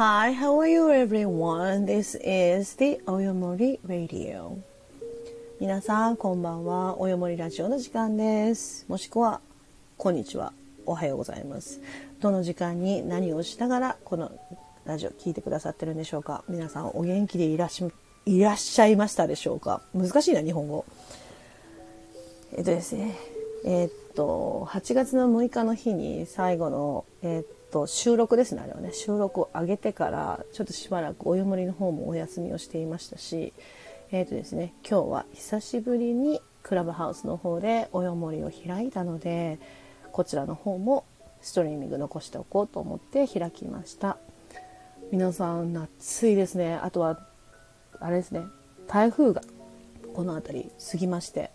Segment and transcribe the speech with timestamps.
[0.00, 1.84] Hi, how are you everyone?
[1.84, 4.56] This is the Oyomori Radio.
[5.60, 6.98] 皆さん、こんばんは。
[6.98, 8.86] およもりラジオの時間です。
[8.88, 9.42] もしくは、
[9.98, 10.54] こんにちは。
[10.86, 11.82] おはようございます。
[12.18, 14.32] どの時間に何をしながら、この
[14.86, 20.86] ラジオ聞いてくださってるんでしょうか皆さん、お元気でいらっしゃいましたでしょうか難しいな、日本語。
[22.52, 23.18] えっとですね。
[23.66, 33.52] え、っと、8月の6日の日に最後の、え、っと、と収録ですね、あれはね、収録を上げてから、ちょっとしばらくお湯盛りの方もお休みをしていましたし、
[34.12, 39.58] えー、とですね、今日は久しぶりにクラブハウスの方でお湯盛りを開いたので、
[40.12, 41.04] こちらの方も
[41.40, 44.18] ストリーミング残しておこうと思って開きました。
[45.12, 46.74] 皆さん、夏いですね。
[46.74, 47.26] あとは、
[48.00, 48.42] あれですね、
[48.86, 49.42] 台風が
[50.14, 51.50] この辺り過ぎまして、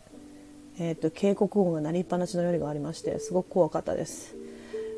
[0.79, 4.35] えーと、警告音が鳴りっぱなしの夜がありましてすごく怖かったです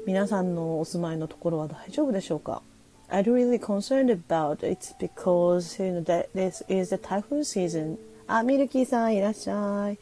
[0.07, 2.63] 皆さんのお住まいのところは大丈夫でしょうか
[3.09, 9.99] I'm really concerned about it because you know that this is the typhoon season あミルキーさんいらっしゃい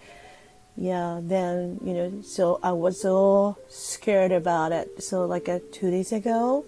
[0.79, 5.03] Yeah, then, you know, so I was so scared about it.
[5.03, 6.65] So, like uh, two days ago,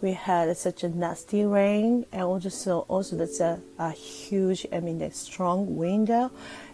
[0.00, 5.02] we had such a nasty rain, and also, also that's a, a huge, I mean,
[5.02, 6.10] a strong wind,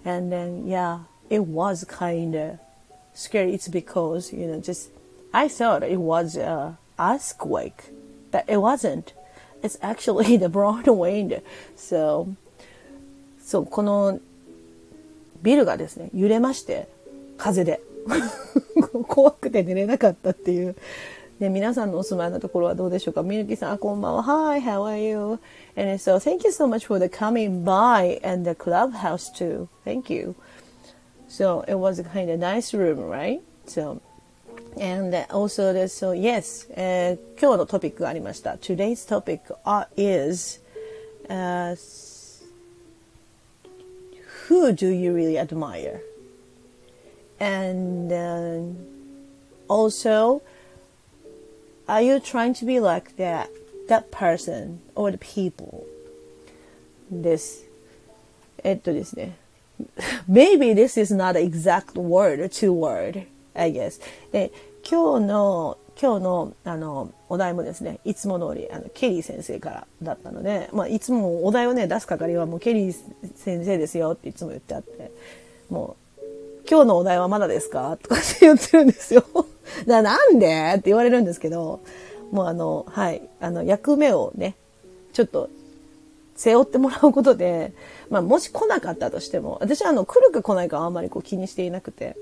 [0.05, 2.59] and then yeah, it was kind of
[3.15, 3.55] scary.
[3.55, 4.91] It's because, you know, just,
[5.33, 7.93] I thought it was a earthquake,
[8.31, 9.13] but it wasn't.
[9.63, 11.43] It's actually the broad wind.
[11.77, 12.29] So,
[13.39, 14.19] そう、この
[15.43, 16.89] ビルがですね、揺れまして、
[17.37, 17.81] 風で。
[19.09, 20.77] 怖くて寝れなかったっていう。
[21.39, 24.23] ね、皆さんのお住まいのところはどうでしょうかみゆきさん、こんばんは。
[24.23, 25.39] Hi, how are you?
[25.77, 29.69] And so, thank you so much for the coming by and the clubhouse too.
[29.85, 30.35] Thank you.
[31.29, 33.43] So it was a kind of nice room, right?
[33.67, 34.01] So,
[34.79, 38.55] and also this, so yes, uh, 今日のトピックがありました。
[38.55, 39.41] Today's topic
[39.97, 41.77] is、uh,
[44.49, 46.01] who do you really admire?
[47.39, 48.73] And uh,
[49.69, 50.43] also,
[51.87, 53.49] are you trying to be like that
[53.89, 55.87] that person or the people?
[57.11, 57.65] です。
[58.63, 59.37] えっとですね。
[60.29, 64.02] maybe this is not an exact word, two word, I guess.
[64.32, 64.52] で、
[64.90, 72.96] 今日の、今日の、あの、お題もですね、いつも通り、あの、ケリー先生からだったので、まあ、いつもお題をね、出す係はもうケリー
[73.36, 75.12] 先生ですよっていつも言ってあって、
[75.70, 76.22] もう、
[76.70, 79.24] 今日のお題はまだですかとかって言ってるんですよ。
[79.86, 81.82] だなんでって言われるんですけど、
[82.32, 84.56] もうあの、はい、あの、役目をね、
[85.14, 85.50] ちょっと
[86.36, 87.74] 背負ってもらうことで、
[88.10, 92.16] まあ、もし来なかったとしても、私はあの、来るか来ないかはあんまりこう気にしていなくて、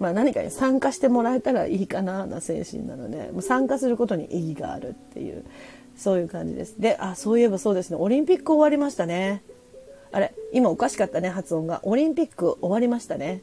[0.00, 5.44] まあ、何かに参加してもらえたらいいかな、な精神なので、もう参加することに意義があるっていう、
[5.96, 6.80] そういう感じです。
[6.80, 9.42] で、あ、そういえばそうですね、オリンピック終わりましたね。
[10.10, 11.80] あれ、今おかしかったね、発音が。
[11.84, 13.42] オリンピック終わりましたね。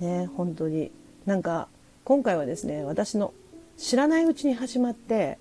[0.00, 0.92] ね、本当に。
[1.26, 1.68] なんか、
[2.04, 3.34] 今回はですね、私の
[3.76, 5.38] 知らないうちに始まって、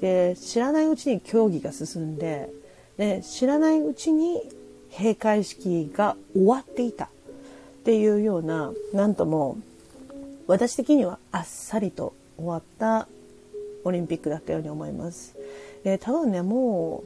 [0.00, 2.50] で、知らないうちに競技が進んで、
[2.96, 4.42] で知らないうちに
[4.90, 7.08] 閉会式が終わっていたっ
[7.84, 9.56] ていうようななんとも
[10.49, 13.07] 私的にはあっさりと終わった
[13.83, 15.35] オリンピックだったように思います。
[15.83, 17.03] で多分ねも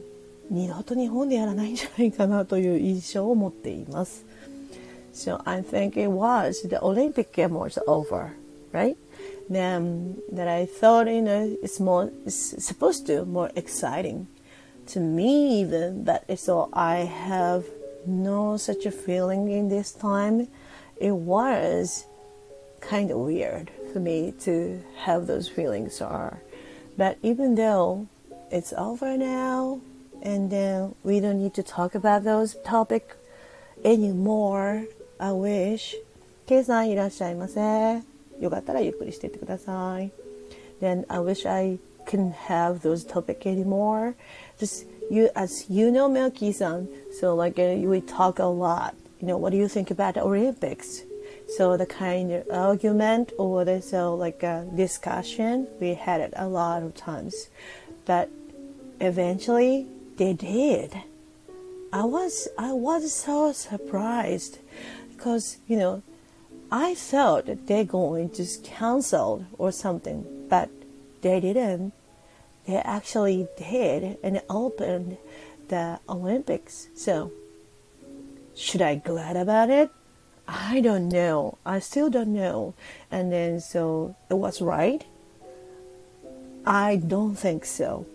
[0.50, 4.24] う二度と日本でやらないんじゃないかなという印象を持っています。
[5.12, 8.32] So I think it was the Olympic Games was over,
[8.72, 8.96] right?
[9.50, 14.26] Then that I thought you know it's more it's supposed to more exciting
[14.90, 17.64] to me even but so i have
[18.06, 20.48] no such a feeling in this time
[20.96, 22.06] it was
[22.84, 26.40] kind of weird for me to have those feelings are
[26.96, 28.06] but even though
[28.50, 29.80] it's over now
[30.22, 33.16] and then we don't need to talk about those topic
[33.84, 34.84] anymore
[35.18, 35.96] i wish
[36.46, 38.02] ケイさんいらっしゃいませ
[38.40, 40.10] よかったらゆっくりしていってください
[40.80, 44.14] then i wish i can have those topic anymore
[44.58, 46.88] just you as you know Milky-san,
[47.18, 48.94] so like uh, we talk a lot.
[49.20, 51.02] You know, what do you think about the Olympics?
[51.47, 56.47] So the kind of argument or the so like a discussion we had it a
[56.47, 57.49] lot of times,
[58.05, 58.29] but
[58.99, 59.87] eventually
[60.17, 60.95] they did.
[61.93, 64.59] I was I was so surprised
[65.11, 66.01] because you know
[66.71, 70.69] I thought they're going to cancel or something, but
[71.21, 71.93] they didn't
[72.65, 75.17] they actually did and opened
[75.67, 76.87] the Olympics.
[76.95, 77.31] So,
[78.55, 79.91] should I glad about it?
[80.46, 81.58] I don't know.
[81.64, 82.74] I still don't know.
[83.10, 85.04] And then, so it was right.
[86.66, 88.06] I don't think so.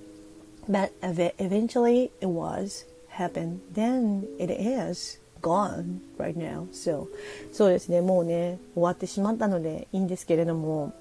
[0.68, 3.62] But eventually it was happened.
[3.72, 6.68] Then it is gone right now.
[6.74, 7.08] So
[7.52, 10.94] そうですね、もうね、終わってしまったのでいいんですけれども、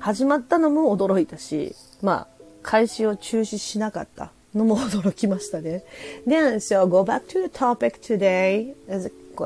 [0.00, 5.84] 始まったのも驚いたし、まあ、開始を中止しなかったのも驚きましたね。
[6.26, 8.74] Then, so go back to the topic today.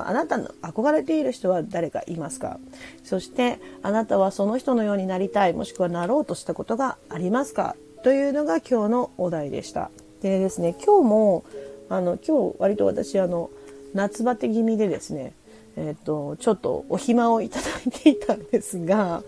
[0.01, 2.59] あなたの憧れている人は誰かいますか？
[3.03, 7.75] そしてあなたはその人のようになりたいもしくはなろうとしたことがありますか？
[8.03, 9.89] というのが今日のお題でした。
[10.21, 11.43] でですね、今日も
[11.89, 13.49] あの今日割と私あの
[13.93, 15.33] 夏バテ気味でですね、
[15.75, 19.23] えっ、とちょっとお暇をいただいていたんですが、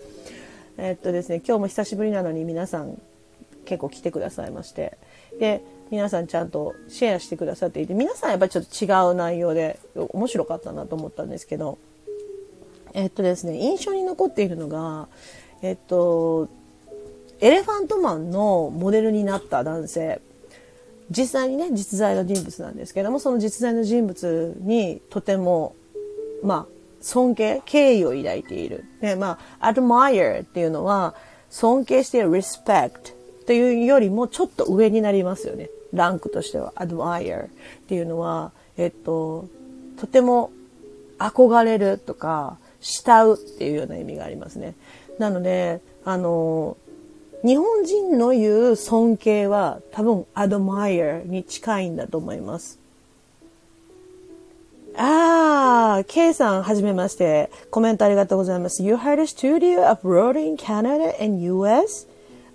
[0.78, 3.00] えっ、とですね今日も久しぶりなのに皆さん
[3.66, 4.98] 結構来てくださいまして。
[5.40, 5.62] で
[5.92, 11.78] 皆さんちゃんとシェアしてくださっていて皆さんやっぱりちょっと違う内容で面白かったなと思ったんですけど
[12.94, 15.08] えっとですね印象に残っているのが
[15.62, 16.50] えっと
[17.40, 20.22] エレファントマンのモデルになった男性
[21.12, 25.76] 実際にね実在の人物なんですけどもその実在の人物にとても
[26.44, 31.14] まあ尊敬敬意を抱いているでまあ admire っていうのは
[31.50, 33.14] 尊敬している respect
[33.46, 35.70] というよりもちょっと上になりますよね。
[35.96, 37.50] ランクとしては admire っ
[37.88, 39.48] ていうのは、えっと、
[39.98, 40.52] とても
[41.18, 44.76] 憧れるとか、慕うっていうような意味がありますね。
[45.18, 46.78] なので、あの、
[47.44, 52.80] 日本人の言う尊敬は多分 admire に近いんだと思います。
[54.98, 57.52] ああ、K さん、はじめまして。
[57.70, 58.82] コメントありがとうございます。
[58.82, 62.08] You heard a studio abroad in Canada and US?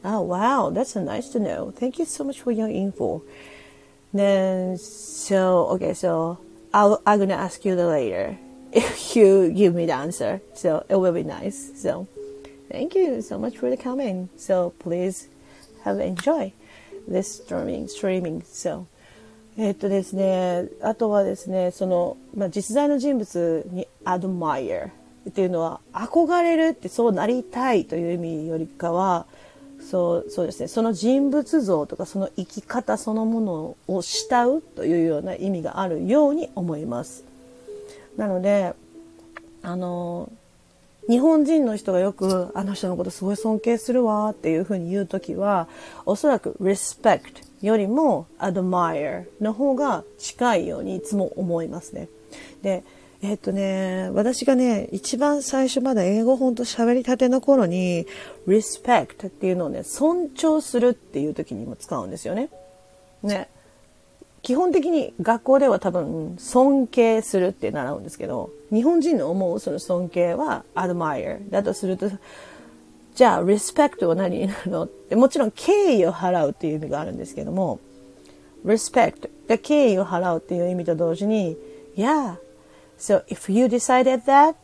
[0.04, 1.72] Oh, wow, that's nice to know.
[1.76, 3.24] Thank you so much for your info.
[4.14, 6.38] Then, so, okay, so
[6.74, 8.38] I'll, I'm gonna ask you the later
[8.72, 10.42] if you give me the answer.
[10.54, 11.72] So it will be nice.
[11.76, 12.08] So,
[12.70, 14.30] thank you so much for the comment.
[14.38, 15.28] So please
[15.84, 16.54] have enjoy
[17.08, 18.44] this streaming, streaming.
[18.44, 18.88] So,
[19.58, 24.90] えっとですね、あとはですね、その、まあ、実在の人物に admire
[25.30, 29.26] っていうのは憧れるってそうなりたいという意味よりかは、
[29.91, 37.25] そうそうですねその人物像とかその生き方そのものを慕うというような意味があるように思います。
[38.17, 38.73] なので
[39.63, 40.31] あの
[41.09, 45.67] 日本人の人がよくあの人のことすごい尊敬するわっていうふうに言う時は
[46.07, 47.23] おそらく respect
[47.61, 52.09] よりも admire の方が近いようにいつも思いますね。
[52.63, 52.85] で
[53.23, 58.07] えっとね、私がね、一番最初まだ英語本と喋りたての頃に、
[58.47, 62.49] respect っていうのをね、尊重するっていう時にも使うんですよね。
[63.23, 63.49] ね。
[64.43, 72.11] 基本的に学校では多分尊敬するって習うんですけど、日本人の思うその尊敬は admire だとすると、
[73.15, 74.85] じゃあ respect は何になるの？
[74.85, 77.81] ってもちろん敬意を払うっていう意味があるんですけども、
[78.65, 81.59] respect で敬意を払うっていう意味と同時に、
[81.95, 82.37] yeah,
[83.01, 84.55] So if you decided that,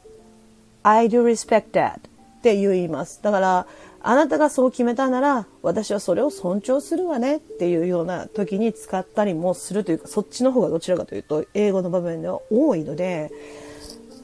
[0.83, 2.01] I do respect that っ
[2.43, 3.21] て言います。
[3.23, 3.67] だから、
[4.03, 13.33] あなたがそう決めたなら、私はそれを尊重するわねっていうような時に使ったりもするというか、そっちの方がどちらかというと、英語の場面では多いので、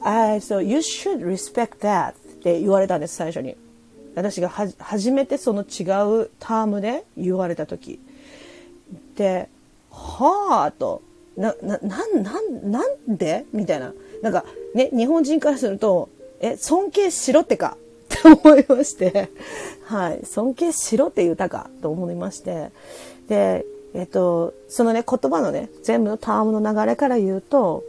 [0.01, 2.13] I, so you should respect that っ
[2.43, 3.57] て言われたんです、最初に。
[4.15, 5.83] 私が初めてその違
[6.23, 7.99] うタームで言われた時。
[9.15, 9.49] で、
[9.89, 11.01] はぁと、
[11.35, 13.45] な、な、なん、なん、なんで？
[13.51, 13.91] みたいな。
[14.23, 19.29] なんかね、日本人からすると、え、尊敬しろってかって思いまして、
[19.83, 22.71] はい、尊敬しろって言ったかと思いまして、
[23.27, 27.83] で、えっと、そのね、言葉のね、全部のタームの流れから言うと、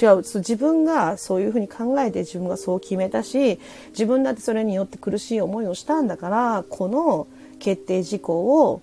[0.00, 3.58] 違う、自分がそういうふうに考えて自分がそう決めたし、
[3.92, 7.26] 自分だってそれによって苦しい思いをしたんだから、この
[7.58, 8.82] 決定事項を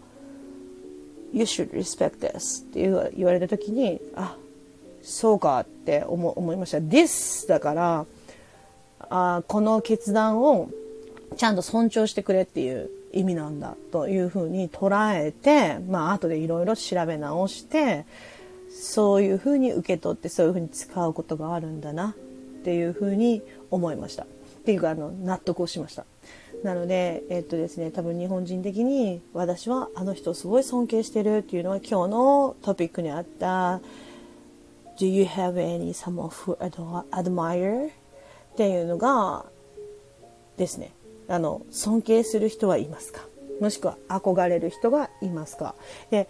[1.33, 2.81] You should respect this って
[3.15, 4.35] 言われた時に、あ、
[5.07, 6.79] そうかって思思いました。
[6.79, 8.05] This だから
[8.99, 10.69] あこの決断を
[11.37, 18.05] ちゃんと尊重してくれっていう意味なんだというふうに捉えて、まあ後でいろいろ調べ直して
[18.69, 22.13] そういうふうに受け取ってそういうふうに使うことがあるんだなっ
[22.63, 24.23] ていうふうに思いました。
[24.23, 24.27] っ
[24.65, 26.05] ていうかあの納得をしました。
[26.63, 33.79] なので、えっとですね、多分日本人的に私はあの人をすごい尊敬してるっていうのは今日のトピックにあった
[34.97, 36.57] Do you have any someone who
[37.11, 37.89] admire?
[37.89, 37.91] っ
[38.57, 39.45] ていうのが
[40.57, 40.91] ですね、
[41.27, 43.21] あの、尊敬する人はいますか？
[43.61, 45.75] もしくは憧れる人がいますか？
[46.09, 46.27] で、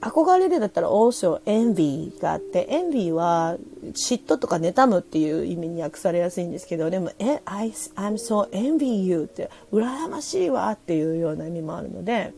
[0.00, 3.58] 憧れるだったら also envy があって、envy は
[3.92, 12.32] 嫉妬とか妬むっていう意味に訳されやすいんですけど、でも、え、I, I'm so envy you って、羨ましいわっていうような意味もあるので、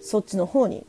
[0.00, 0.84] そっちの方に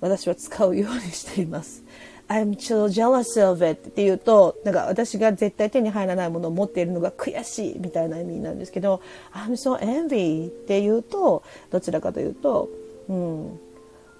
[0.00, 1.84] 私は使うようにしています。
[2.28, 9.00] I'm so jealous of it って言うと、なんか私が絶対手に入らないものを持っているのが悔しいみたいな意味なんですけど、
[9.32, 12.68] I'm so envy って言うと、どちらかというと、
[13.08, 13.60] うん、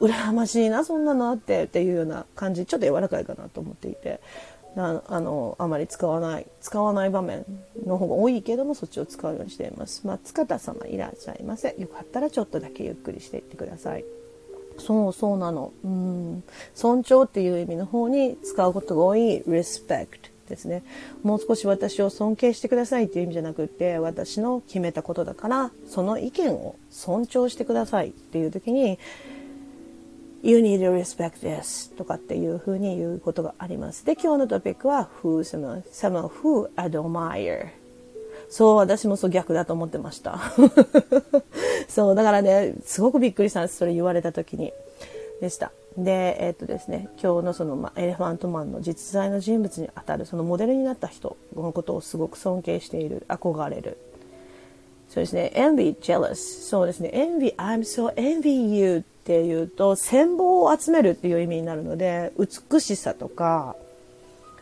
[0.00, 4.20] 羨ましいな、そんなのあってっていうような感じ、ちょっと柔らかいかなと思っていて、
[4.76, 7.44] ああの、あまり使わない、使わない場面
[7.84, 10.06] の方が多いけども、そっちを使うようにしています。
[10.06, 11.74] まあ、塚田様いらっしゃいませ。
[11.78, 14.04] よかったらちょっとだけゆっくりしていってください。
[14.78, 15.72] そうそうなの。
[15.84, 16.44] うん。
[16.74, 20.82] 尊重っていう意味の方に使うことが多い respect ですね。
[21.22, 28.98] もう少し私を尊敬してくださいっていう意味じゃなくって、私の決めたことだから、その意見を尊重してくださいっていう時に、
[30.42, 34.06] You need to respect this とかっていうふうに言うことがあります。
[34.06, 37.70] で、今日のトピックは who, someone, someone who admire
[38.50, 40.38] そう、私もそう逆だと思ってました。
[41.88, 43.76] そう、だからね、すごくびっくりしたんです。
[43.76, 44.72] それ言われた時に。
[45.40, 45.70] でした。
[45.96, 53.98] で、えー、っとですね、今日のその、ま、エレファントマンの実在の人物にあたる、そのモデルになった人のことをすごく尊敬している、憧れる。
[55.08, 56.34] そうですね、envy, jealous。
[56.34, 63.74] そうですね、envy, I'm so envy you っていうと、羨望を集めるっていう意味になるので、美しさとか、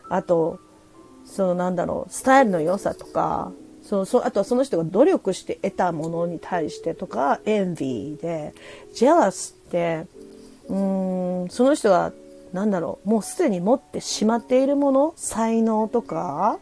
[0.09, 0.59] あと、
[1.25, 3.51] そのなんだろう、スタイルの良さとか、
[3.87, 8.53] そうそうあとはその人が努力して得たものに対してとか、エンビーで、
[8.93, 10.05] ジェラスって、
[10.67, 12.11] うーん、その人が、
[12.51, 16.59] なんだろう、もうすでに持ってしまっているもの、才能とか、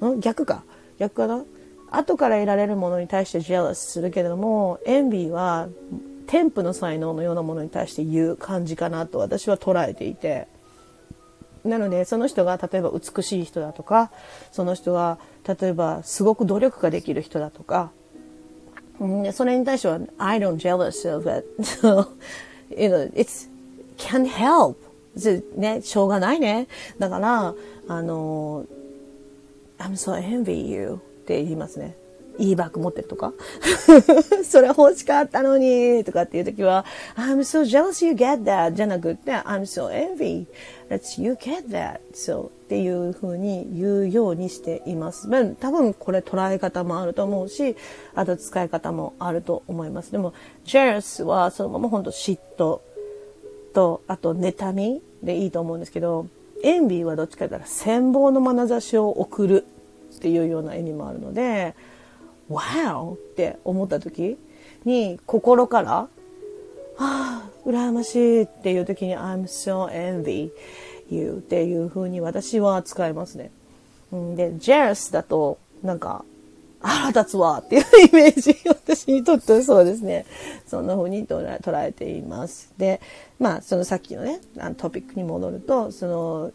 [0.00, 0.62] ん逆か。
[1.00, 1.44] 逆かな
[1.90, 5.66] 後から得られるものに対してジェラスするけれども、エンビーは、
[6.28, 10.46] 添付の才能のようなものに対して言う感じかなと私は捉えていて、
[11.64, 14.10] なのでその人が例えば美しい人だとか
[14.52, 17.90] その人が例えばすごく努力ができる人だとか、
[18.98, 21.46] うん、それに対しては I don't jealous of it.
[21.62, 22.08] So
[22.70, 23.48] you know it's
[23.98, 24.76] can't help.
[25.56, 26.68] ねしょうがないね。
[26.98, 27.54] だから
[27.88, 28.64] あの
[29.78, 31.96] I'm so envy you って言いますね。
[32.40, 33.32] いいバッグ持ってるとか？
[34.42, 36.84] それ欲しかったのにとかっていう時は
[37.16, 40.46] I'm so jealous you get that じゃなくて I'm so envy
[40.88, 45.28] that you get that so っていう風に言うようにしています。
[45.28, 47.76] まあ多分これ捉え方もあると思うし、
[48.14, 50.12] あと使い方もあると思います。
[50.12, 50.32] でも
[50.64, 52.80] jealous はそのまま本当嫉妬
[53.74, 56.26] と、あと妬みでいいと思うんですけど、
[56.62, 59.64] エンビーはどっちかというと羨望の眼差しを送る
[60.16, 61.74] っていうような意味もあるので、
[62.50, 63.14] Wow!
[63.14, 64.36] って思った時
[64.84, 66.08] に心から、あ
[66.98, 70.50] あ、羨ましいっていう時に I'm so envy
[71.08, 73.50] you っていう風に私は使いますね。
[74.10, 76.24] で、jealous だとなんか
[76.80, 80.24] 腹立つわっていうイメージ、私にとってはそうですね。
[80.66, 82.72] そんな風に捉えています。
[82.78, 83.00] で、
[83.38, 86.52] まあ、そのさっきのね、あのトピックに戻ると、その、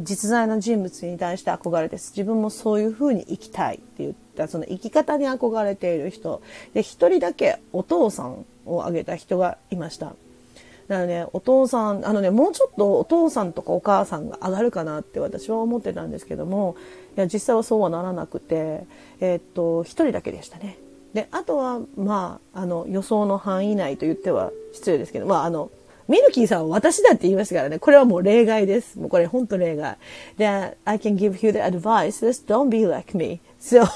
[0.00, 2.12] 実在の人物に対して憧れです。
[2.16, 6.42] 自分もそういう風に生きたいって言った、その生き方に憧れている人。
[6.74, 10.06] で、一人だけお父さんを挙げた人がいました。
[10.06, 16.74] だからね、お父さん、あのね、もうちょっとお父さんとかお母さんが上がるかなって私は思ってたんですけども、
[17.16, 18.84] いや、実際はそうはならなくて、
[19.20, 20.78] えー、っと、一人だけでしたね。
[21.12, 25.70] で、あとは、まあ、あの、予想の範囲内と言っては失礼ですけど、まあ、あの、
[26.10, 27.78] ミルキーさんは私だって言いましたからね。
[27.78, 28.98] これはもう例外です。
[28.98, 29.96] もうこれ本当例外。
[30.36, 32.26] で、I can give you the advice.
[32.26, 33.38] Just don't be like me.
[33.60, 33.86] So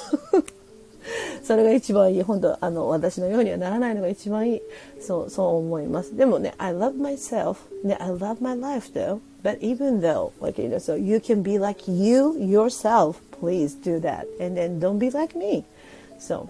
[1.43, 2.23] それが一番いい。
[2.23, 4.63] 本当あの、私のようにはならないのが一番いい。
[5.01, 6.17] そう、そう思います。
[6.17, 7.57] でもね、I love myself.
[7.83, 9.19] ね、I love my life though.
[9.43, 13.17] But even though, like, you know, so you can be like you yourself.
[13.41, 14.27] Please do that.
[14.41, 15.65] And then don't be like me.
[16.19, 16.49] So,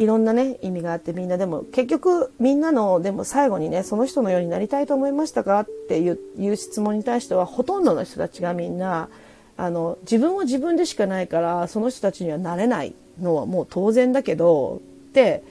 [0.00, 9.10] いろんなね、意味があってみんなでも、結局みんなの、でも最後にね、その人のようになりたいと思いましたかっていう質問に対しては、ほとんどの人たちがみんな、
[9.58, 14.80] あの、自分は自分でしかないから、その人たちにはなれないのはもう当然だけど、
[15.10, 15.42] って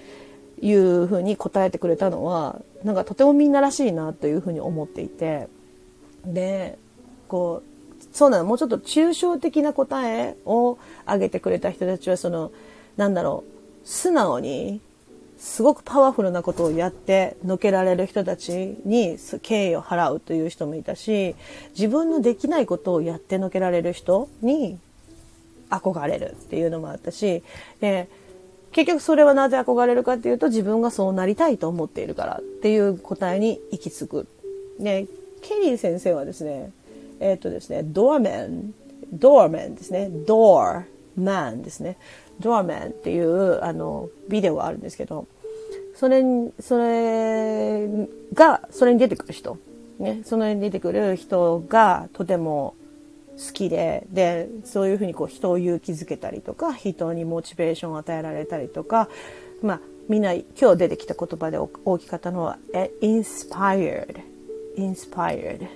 [0.60, 5.48] いうふうに答えてくれたのは、なんかとてもみんならしいなというふうに思っていて、
[6.26, 6.80] で、
[7.28, 12.52] こう、そうなの、もうちょっと抽象的な答えを挙げてくれた人たちは、その、
[12.98, 13.59] なんだろう、
[13.90, 14.82] 素直に
[15.40, 21.36] すごくパワフルなことをやってのけられる人たちに敬意を払うという人もいたし
[21.72, 24.78] 自分のできないことをやってのけられる人に
[25.72, 27.42] 憧れるっていうのもあったし
[27.80, 28.08] で
[28.74, 34.28] 結局それはなぜ憧れるかっていうと自分がそうなりたいと思っているからっていう答えに行き着く。
[34.78, 35.08] ね、
[35.42, 36.72] ケリー先生はですね、
[37.20, 38.74] えっ、とですね、ドアメン、
[39.12, 40.84] ドアメンですね、ドア
[41.18, 41.98] マンですね。
[42.40, 45.28] ドアマンっていうあのビデオがあるんですけど、
[46.00, 47.88] それに、それ
[48.34, 49.58] が、それに出てくる人。
[50.00, 52.74] ね、そのに出てくる人がとても
[53.38, 59.10] 好きで、で、そういうふうにこう人を勇気づけたりとか、人にモチベーションを与えられたりとか、
[59.62, 62.58] まあ、みんな今日出てきた言葉で大きかったのは、
[63.02, 64.22] inspired,
[64.78, 65.68] inspired.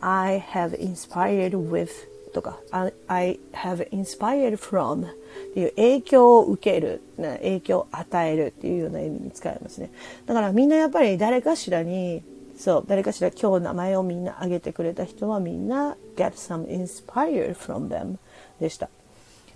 [0.00, 1.90] I have inspired with
[2.36, 5.14] とか I have inspired from っ
[5.54, 9.90] ていう影響を受ける、影響を与えるっていうような意味に使えますね。
[10.26, 12.22] だからみんなやっぱり誰かしらに、
[12.58, 18.18] そう、誰かしら今日名前をみんな挙げてくれた人はみんな get some inspired from them
[18.60, 18.90] でした。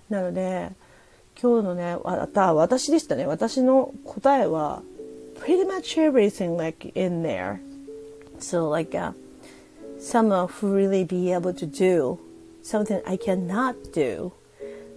[0.09, 0.71] なので、
[1.39, 3.27] 今日のね、あた、私でしたね。
[3.27, 4.81] 私の答えは
[5.39, 7.59] pretty much everything like in there.
[8.39, 9.13] So like、uh,
[9.99, 12.17] someone who really be able to do
[12.62, 14.32] something I cannot do.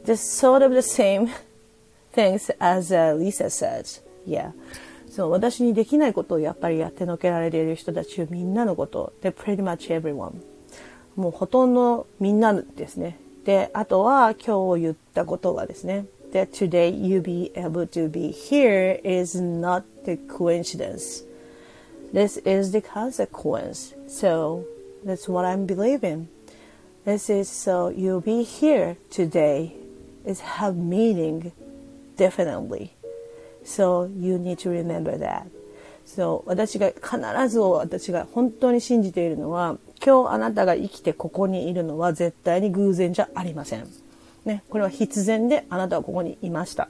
[0.05, 1.29] Just sort of the same
[2.13, 4.01] things as uh, Lisa says.
[4.25, 4.51] Yeah.
[5.09, 9.13] そう、私にできないことをやっぱりやってのけられている人たちをみんなのこと。
[9.21, 10.33] で、pretty much everyone.
[11.15, 13.17] もうほとんどみんなですね。
[13.43, 16.05] で、あとは今日言ったことはですね。
[16.31, 21.25] That today you be able to be here is not the coincidence.
[22.13, 23.95] This is the consequence.
[24.07, 24.63] So
[25.03, 26.27] that's what I'm believing.
[27.04, 29.74] This is so you'll be here today
[30.24, 31.52] is have meaning
[32.16, 32.92] definitely.
[33.62, 35.44] So you need to remember that.
[36.06, 43.86] そう私が必ず私が本当に信じているのは今日あなたが生きてここにいるのは絶対に偶然じゃありません。
[44.46, 46.88] ね、これは必然であなたはここにいました。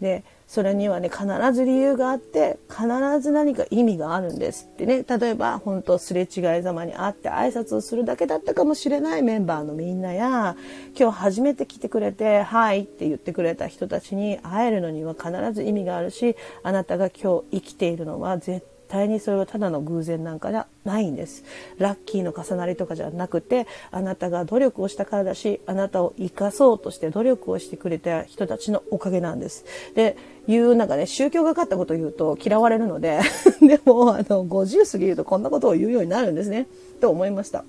[0.00, 2.86] で、それにはね、必ず理由があって、必
[3.20, 5.02] ず何か意味があるんですってね。
[5.02, 10.56] 例えば、本当すれ違いざまに会って挨拶をするだけだったかもしれないメンバーのみんなや、
[10.98, 18.73] 今日初めて来てくれて、はいって言ってくれた人たちに会えるのには必ず意味があるし、あなたが今日生きているのは絶対
[19.08, 21.44] にそれはただの偶然なんかじゃないんです。
[21.78, 29.64] ラッキーの重なりとかじゃなくて、あなたが努力をしたからだし、あなたを生かそうとして努力をしてくれた人たちのおかげなんです。
[29.94, 33.20] で、いうなんかね、宗教がかったことを言うと嫌われるので
[33.60, 36.66] でも、あの、50過ぎるとこんなことを言うようになるんですね。
[37.00, 37.64] と思いました。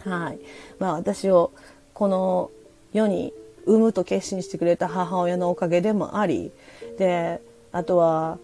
[0.00, 0.38] はい。
[0.78, 1.50] まあ私を
[1.94, 2.50] この
[2.92, 3.32] 世に
[3.66, 6.52] 産むと決心してくれた母親のおかげでもあり、
[6.98, 7.40] で、
[7.72, 8.38] あとは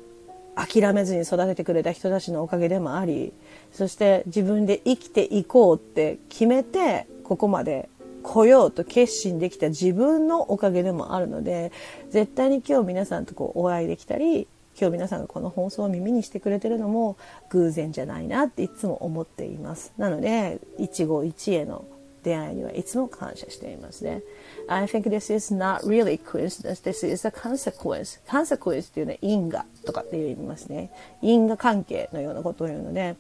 [0.67, 3.33] 諦めずに育ててくれた人たちのおかげでもあり
[3.73, 7.89] そして自分で生きていこうって決めてここまで
[8.23, 11.73] 来ようと決心できた自分のおかげでもあるので
[12.11, 14.47] 絶対に今日皆さんとこうお会いできたり
[14.79, 17.17] 今日皆さんがこの放送を耳にしてくれてるのも
[17.51, 19.93] 偶然じゃないなっていつも思っています。
[19.99, 21.85] なので一期一会の
[22.23, 24.23] 出会いにはいつも感謝していますね。
[24.69, 26.83] I think this is not really coincidence.
[26.83, 28.21] This is a consequence.
[28.27, 30.91] consequence っていうのは因果とかって言いますね。
[31.21, 33.17] 因果関係のようなことを言うので、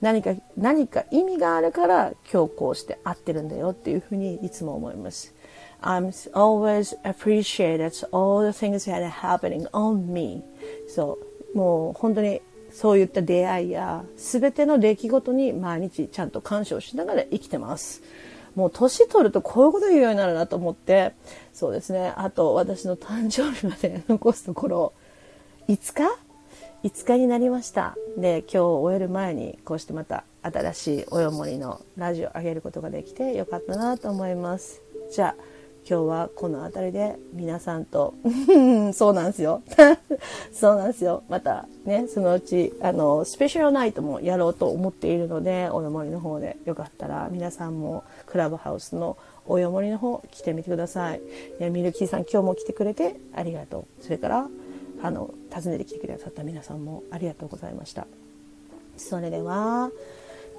[0.00, 5.34] 何か、何か意味があるから今日こうして合ってるんだよっていうふうにいつも思います。
[5.82, 10.42] I'm always appreciated all the things that are happening on me.
[10.88, 11.18] そ
[11.54, 12.40] う、もう本当に
[12.72, 18.02] そういった出会いや全ての出来事に毎日ちゃんと感謝をしながら生きてます。
[18.54, 21.12] もう年取るとこういうこと言うようになるなと思って、
[21.52, 22.12] そうですね。
[22.16, 24.92] あと私の誕生日まで残すところ、
[25.68, 26.02] 5日
[26.82, 27.96] ?5 日になりました。
[28.16, 34.82] で、今日終える前にこうしてまた新しいおよもりのラジオを上げることができてよかったなと思います。
[35.12, 35.42] じゃあ、
[35.88, 38.14] 今日はこの辺りで皆さんと。
[38.92, 39.62] そうなんですよ。
[40.52, 41.22] そうなんですよ。
[41.28, 46.56] またねそのうちあのスペシャルナイトもやろうと思っているのでおよもりの方で。
[46.64, 49.16] よかったら皆さんもクラブハウスの
[49.46, 51.20] およもりの方来てみてください。
[51.70, 53.84] ミルキーさん今日も来てくれてありがとう。
[54.02, 54.48] それから
[55.02, 58.06] あの訪ねてきてくださった皆さんもありがとうございました。
[58.96, 59.90] それでは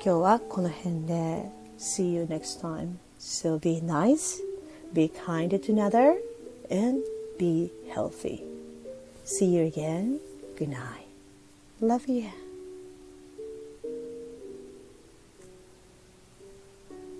[0.04, 1.62] 今日はこの辺で。
[1.82, 3.00] See you next time.
[3.18, 4.51] So be nice.
[4.94, 6.18] Be kind to another,
[6.70, 7.04] and
[7.38, 8.44] be healthy.
[9.24, 10.20] See you again.
[10.58, 11.08] Good night.
[11.80, 12.30] Love you.